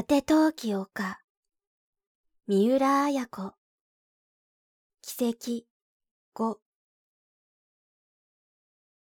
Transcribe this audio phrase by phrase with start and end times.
[0.00, 1.18] 果て陶器丘
[2.46, 3.52] 三浦綾子
[5.02, 5.66] 奇跡
[6.34, 6.56] 5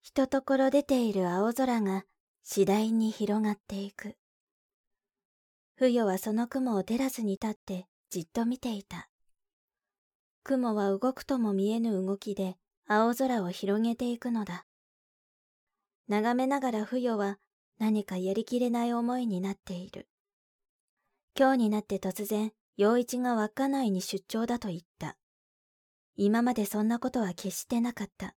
[0.03, 2.04] ひとところ出ている青空が
[2.43, 4.19] 次第に広がっていく。
[5.76, 9.08] 不与はその雲をテラスに立ってじっと見ていた。
[10.43, 14.66] 雲は動くとも見えぬ動きで青空を広げていくのだ。
[16.09, 17.39] 眺めながら不与は
[17.79, 20.09] 何かやりきれない思いになっている。
[21.37, 25.16] 今日になって突然、陽一が稚内に出張だと言った。
[26.15, 28.37] 今までそんなことは決してなかった。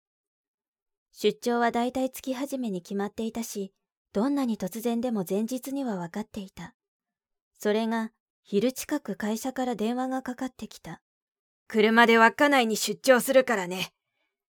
[1.11, 3.71] 出張は大体月始めに決まっていたし、
[4.13, 6.73] どんなに突然でも前日には分かっていた。
[7.59, 8.09] それが、
[8.41, 10.99] 昼近く会社から電話がかかってきた。
[11.67, 13.93] 車で稚内に出張するからね。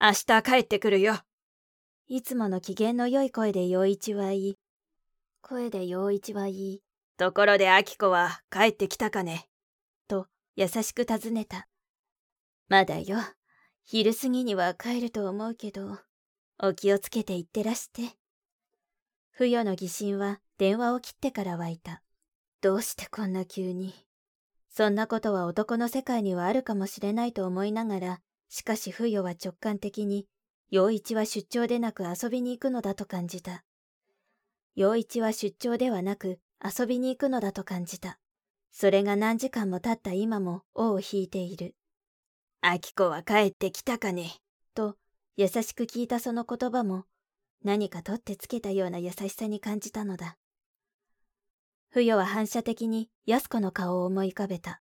[0.01, 1.19] 明日帰ってくるよ。
[2.07, 4.59] いつもの機嫌の良い声で陽一は言い、
[5.43, 6.83] 声で陽一は言い、
[7.19, 9.49] ところで秋子は帰ってきたかね？
[10.07, 11.67] と優しく尋ねた。
[12.69, 13.19] まだよ。
[13.85, 15.99] 昼過ぎには帰ると思うけど、
[16.63, 18.03] お気をつけて行ってらして。
[19.33, 22.03] 不与の疑心は電話を切ってから湧いた。
[22.61, 23.93] どうしてこんな急に？
[24.71, 30.29] そんなことは男の世界にはあるかもしれないと思いながら、しかし不与は直感的に、
[30.71, 33.65] 陽一は出張でなく遊びに行くのだと感じた。
[34.77, 38.19] 陽一は出張ではなく遊びに行くのだと感じた。
[38.71, 41.75] それが何時間も経った今も尾を引いている。
[42.61, 44.31] 秋子は帰ってきたかね？
[44.75, 44.97] と
[45.37, 47.05] 優しく聞いたその言葉も
[47.65, 50.37] 何か取ってつけたような優しさに感じたのだ。
[51.91, 54.81] 不与は反射的に安子の顔を思い浮かべた。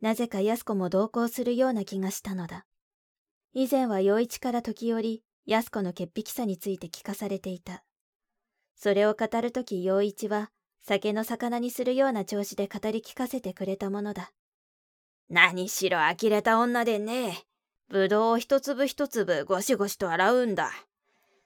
[0.00, 2.66] なぜか安子も同行するような気がしたのだ。
[3.54, 7.82] 以前は陽一から時折安子の潔癖さについて聞かされていた。
[8.74, 10.50] それを語るとき陽一は
[10.88, 14.30] 酒の魚にするような調子で語り聞かせてくれたものだ。
[15.28, 17.42] 何しろ呆れた女でね。
[17.88, 20.70] ぶどうを一粒一粒ゴシゴシと洗うんだ。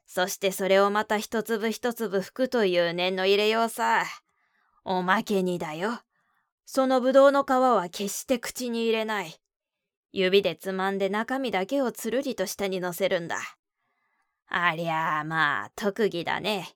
[0.05, 4.05] そしてそれをまた一粒一粒拭くという念の入れようさ。
[4.85, 6.03] おまけにだよ。
[6.67, 9.41] そのぶどうの皮は決して口に入れない。
[10.13, 13.39] 指でつまんで中身だけをつるりと下に乗せるんだ。
[14.49, 16.75] ありゃあまあ特技だね。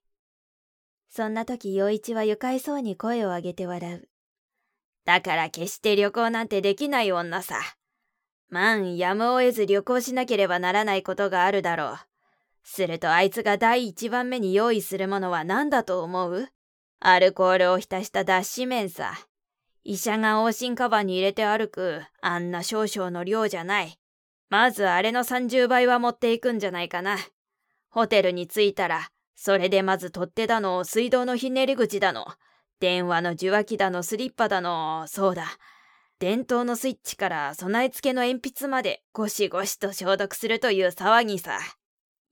[1.16, 4.08] そんな時陽一は愉快そうに声を上げて笑う。
[5.04, 7.60] だから決して旅行なんてできない女さ。
[8.48, 11.98] まんやむを得ず旅行しなければならないことがあるだろう。
[12.64, 16.48] するとあいつが第一番目に用意するものは何だと思う？
[16.98, 19.14] アルコールを浸した脱脂麺さ。
[19.84, 24.00] 医者が往診カバンに入れて歩くあんな少々の量じゃない。
[24.50, 27.18] まずあれの30倍は持っていくんじゃないかな。
[27.88, 32.26] ホテルに着いたらそれでまず取っ手だの、水道のひねり口だの、
[32.80, 35.46] 電話の受話器だの、スリッパだの、そうだ。
[36.18, 41.58] 電灯のスイッチから備え付けの鉛筆までゴシゴシと消毒するという騒ぎさ。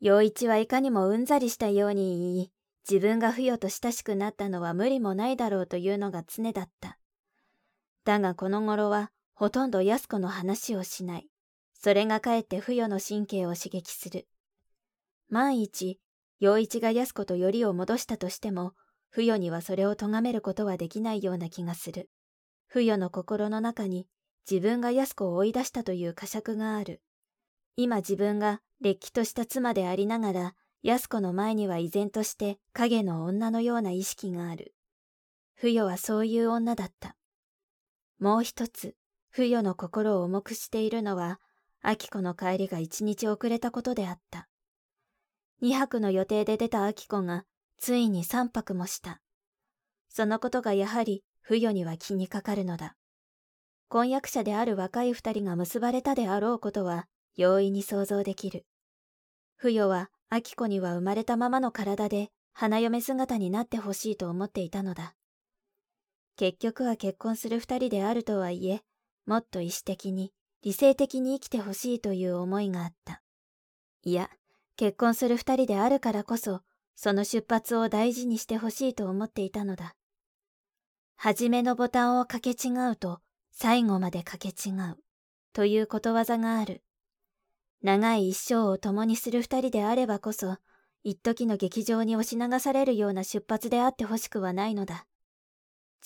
[0.01, 2.53] 陽一はいかにもうんざりしたように言い、
[2.89, 6.99] 自分が不与と親しくなったのは無理もないだろうというのが常だった。
[8.05, 11.29] だがこの頃はほとんど安子の話をしない。
[11.75, 14.27] それがかえって不与の神経を刺激する。
[15.29, 15.99] 万一
[16.43, 18.73] 陽一が安子とよりを戻したとしても、
[19.11, 22.11] 不与にはそれを咎めることはできないような気がする。
[22.67, 24.09] 不与の心の中に
[24.51, 27.01] 自分が安子を追い出したという呵責がある。
[27.77, 34.75] 今自分がれっきとした妻でありながら、安子の前には依然として影の女のような意識がある。
[35.55, 37.15] 不与はそういう女だった。
[38.19, 38.97] もう一つ、
[39.31, 41.39] 不与の心を重くしているのは、
[41.85, 44.49] 明子の帰りが一日遅れたことであった。
[45.63, 47.45] 2泊の予定で出た秋子が、
[47.79, 49.21] ついに3泊もした。
[50.09, 52.97] そのことがやはり、不与には気にかかるのだ。
[53.89, 57.07] 婚約者である若い二人が結ばれたであろうことは、
[57.37, 58.67] 容易に想像できる。
[59.57, 65.15] 不与は、秋子には生まれたままの体で、花嫁姿になってほしいと思っていたのだ。
[66.37, 68.83] 結局は結婚する二人であるとはいえ、
[69.27, 70.33] もっと意志的に、
[70.63, 73.23] 理性的に生きてほしいという思いがあった。
[74.03, 74.31] いや、
[74.77, 76.63] 結婚する二人であるからこそ、
[76.95, 79.95] その出発を大事にしてほしいと思っていたのだ。
[81.17, 83.21] 初めのボタンをかけ違うと、
[83.53, 84.97] 最後までかけ違う、
[85.53, 86.83] ということわざがある。
[87.83, 90.57] 長い一生を共にする二人であればこそ、
[91.05, 95.07] 一時の劇場に押し流されるような出発であってほしくはないのだ。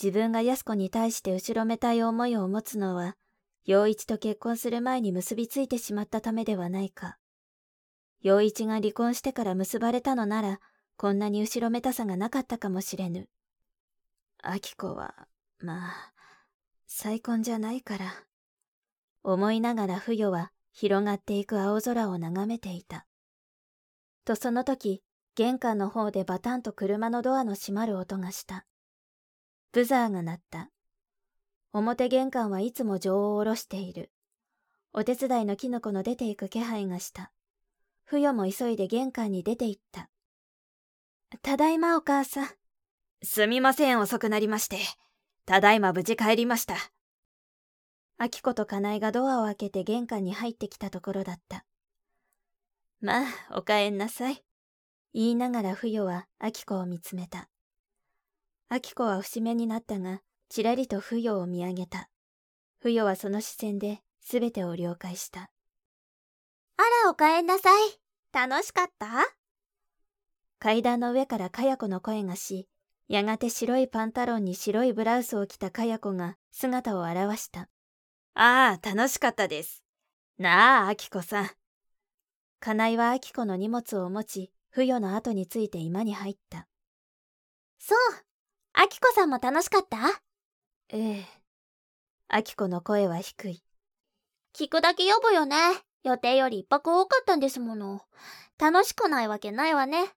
[0.03, 3.17] 自分が安子に対して後ろめたい思いを持つのは、
[3.65, 7.19] 陽一と結婚する前に結びついてしまったためではないか。
[8.23, 10.61] 陽一が離婚してから結ばれたのなら、
[10.97, 13.29] こんなに後ろめたさがなかったかもしれぬ。
[14.43, 15.29] 秋子は、
[15.59, 16.13] まあ、
[16.87, 18.13] 再婚じゃないから。
[19.23, 23.07] 思いながら不与は広がっていく青空を眺めていた。
[24.25, 25.03] とその時、
[25.35, 28.67] 玄関の方でバタンと車のドアの閉まる音がした。
[29.73, 30.71] ブザーが鳴った。
[31.73, 34.11] 表玄関はいつも情を下ろしている。
[34.95, 37.33] お手伝いのキノコの出ていく気配がした。
[38.09, 40.09] 不与も急いで玄関に出て行った。
[41.43, 42.49] ただいまお母さん。
[43.25, 44.79] すみません遅くなりまして。
[45.45, 46.77] ただいま無事帰りました。
[48.17, 51.65] 秋子と金井がドアを開けて玄関に入ってきたところだった。
[53.01, 54.43] まあ、お帰んなさい。
[55.13, 57.49] 言いながら不与は秋子を見つめた。
[58.69, 62.09] 秋子は節目になったが、ちらりと不与を見上げた。
[62.79, 65.51] 不与はその視線で全てを了解した。
[66.79, 68.01] あら、お帰んなさい。
[68.33, 69.07] 楽しかった？
[70.59, 72.69] 階段の上からかや子の声がし、
[73.09, 77.69] やがて白いパンタロンに白いブラウスを着たかや子が姿を現した。
[78.35, 79.83] ああ、楽しかったです。
[80.39, 81.51] なあ、あきこさん。
[82.61, 86.67] 金井はあきこの荷物を持ち、不与の後について居間に入った。
[87.79, 87.99] そう。
[88.75, 89.99] あきこさんも楽しかった？
[90.91, 91.27] ええ。
[92.29, 93.63] あきこの声は低い。
[94.55, 95.57] 聞くだけ呼ぶよね。
[96.07, 98.01] 予定より一泊多かったんですもの。
[98.59, 100.13] 楽しくないわけないわね。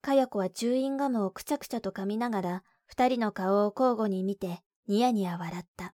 [0.00, 5.94] かや子はチューインガムをくちゃくちゃと噛みながら、二人の顔を交互に見て、ニヤニヤ笑った。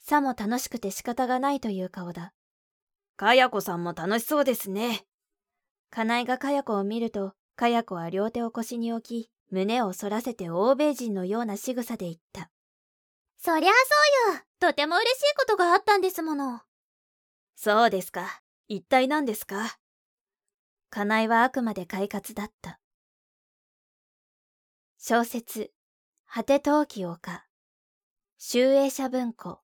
[0.00, 2.32] さも楽しくて仕方がないという顔だ。
[3.16, 5.06] かや子さんも楽しそうですね。
[5.90, 12.50] かなえがかや子を見ると、かや子は両手を腰に置き、胸を反らせて欧米人のような仕草で言った。
[13.38, 13.72] そりゃあ
[14.26, 14.40] そうよ。
[14.58, 16.62] とても嬉しいことがあったんですもの。
[17.56, 18.42] そうですか。
[18.68, 19.78] 一体何ですか？
[20.90, 22.80] かなえはあくまで快活だった。
[24.98, 25.72] 小説、
[26.26, 27.44] 果て陶器丘、
[28.38, 29.60] 集英社文庫、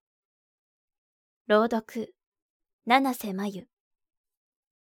[1.47, 2.15] 朗読、
[2.87, 3.69] 七瀬真由。